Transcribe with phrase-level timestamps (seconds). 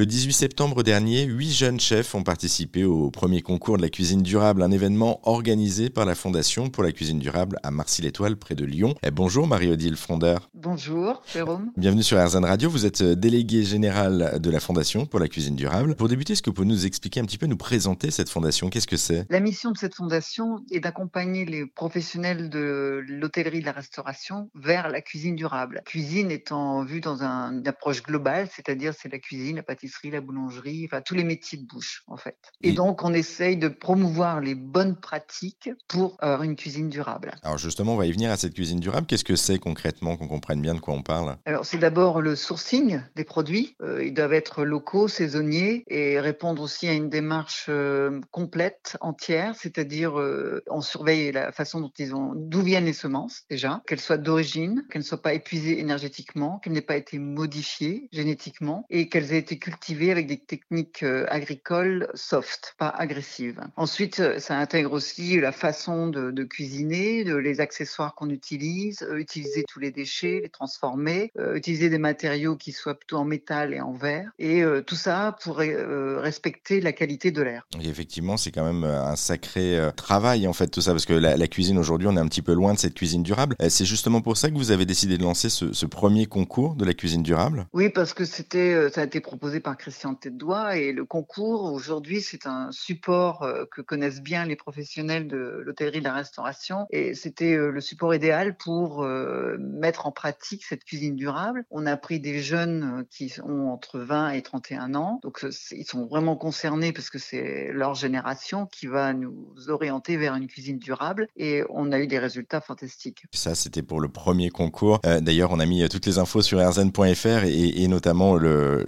[0.00, 4.22] Le 18 septembre dernier, huit jeunes chefs ont participé au premier concours de la cuisine
[4.22, 8.64] durable, un événement organisé par la Fondation pour la cuisine durable à Marcy-l'Étoile, près de
[8.64, 8.94] Lyon.
[9.02, 10.48] Eh, bonjour Marie-Odile Frondeur.
[10.62, 11.72] Bonjour Jérôme.
[11.78, 12.68] Bienvenue sur RZN Radio.
[12.68, 15.94] Vous êtes déléguée générale de la Fondation pour la cuisine durable.
[15.96, 18.68] Pour débuter, est-ce que vous pouvez nous expliquer un petit peu, nous présenter cette fondation?
[18.68, 19.24] Qu'est-ce que c'est?
[19.30, 24.50] La mission de cette fondation est d'accompagner les professionnels de l'hôtellerie et de la restauration
[24.54, 25.80] vers la cuisine durable.
[25.86, 30.20] cuisine étant vue dans un, une approche globale, c'est-à-dire c'est la cuisine, la pâtisserie, la
[30.20, 32.36] boulangerie, enfin tous les métiers de bouche en fait.
[32.62, 37.32] Et, donc on essaye de promouvoir les bonnes pratiques pour avoir une cuisine durable.
[37.44, 39.06] Alors justement, on va y venir à cette cuisine durable.
[39.06, 40.28] Qu'est-ce que c'est concrètement, qu'on
[40.58, 43.76] bien de quoi on parle Alors c'est d'abord le sourcing des produits.
[43.82, 49.54] Euh, ils doivent être locaux, saisonniers et répondre aussi à une démarche euh, complète, entière,
[49.54, 54.00] c'est-à-dire euh, on surveille la façon dont ils ont, d'où viennent les semences déjà, qu'elles
[54.00, 59.08] soient d'origine, qu'elles ne soient pas épuisées énergétiquement, qu'elles n'aient pas été modifiées génétiquement et
[59.08, 63.60] qu'elles aient été cultivées avec des techniques agricoles soft, pas agressives.
[63.76, 69.90] Ensuite, ça intègre aussi la façon de, cuisiner, les accessoires qu'on utilise, utiliser tous les
[69.90, 74.62] déchets, les transformer, utiliser des matériaux qui soient plutôt en métal et en verre, et
[74.86, 77.66] tout ça pour respecter la qualité de l'air.
[77.80, 81.48] effectivement, c'est quand même un sacré travail en fait tout ça, parce que la, la
[81.48, 83.56] cuisine aujourd'hui, on est un petit peu loin de cette cuisine durable.
[83.68, 86.84] C'est justement pour ça que vous avez décidé de lancer ce, ce premier concours de
[86.84, 87.66] la cuisine durable?
[87.72, 92.20] Oui, parce que c'était, ça a été proposé par Christian Tête-Doigt et le concours aujourd'hui
[92.20, 96.86] c'est un support euh, que connaissent bien les professionnels de l'hôtellerie et de la restauration
[96.90, 101.64] et c'était euh, le support idéal pour euh, mettre en pratique cette cuisine durable.
[101.70, 106.06] On a pris des jeunes qui ont entre 20 et 31 ans, donc ils sont
[106.06, 111.28] vraiment concernés parce que c'est leur génération qui va nous orienter vers une cuisine durable
[111.36, 113.24] et on a eu des résultats fantastiques.
[113.32, 115.00] Ça c'était pour le premier concours.
[115.02, 118.84] D'ailleurs on a mis toutes les infos sur rzn.fr et, notamment le,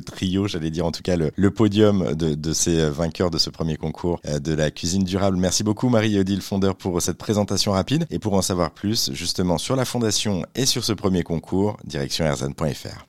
[0.00, 3.76] trio, j'allais dire en tout cas le, podium de, de, ces vainqueurs de ce premier
[3.76, 5.36] concours euh, de la cuisine durable.
[5.36, 9.76] Merci beaucoup Marie-Odile Fondeur pour cette présentation rapide et pour en savoir plus justement sur
[9.76, 12.96] la fondation et sur ce premier concours, direction erzan.fr.